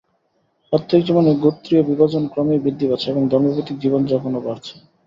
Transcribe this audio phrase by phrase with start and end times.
[0.73, 4.73] প্রাত্যহিক জীবনে গোত্রীয় বিভাজন ক্রমেই বৃদ্ধি পাচ্ছে এবং ধর্মভিত্তিক জীবনযাপনও বাড়ছে।